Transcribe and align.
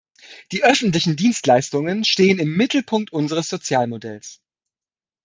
Die 0.51 0.63
öffentlichen 0.63 1.15
Dienstleistungen 1.15 2.05
stehen 2.05 2.39
im 2.39 2.57
Mittelpunkt 2.57 3.13
unseres 3.13 3.49
Sozialmodells. 3.49 4.41